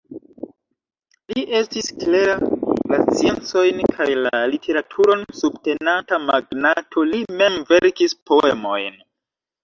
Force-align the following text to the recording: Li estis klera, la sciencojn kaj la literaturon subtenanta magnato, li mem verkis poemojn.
Li 1.31 1.41
estis 1.57 1.89
klera, 2.03 2.37
la 2.93 2.97
sciencojn 3.09 3.83
kaj 3.97 4.07
la 4.27 4.39
literaturon 4.53 5.21
subtenanta 5.41 6.19
magnato, 6.23 7.05
li 7.11 7.21
mem 7.43 7.59
verkis 7.73 8.17
poemojn. 8.31 8.97